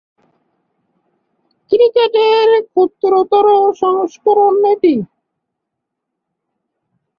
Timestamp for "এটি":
4.73-4.95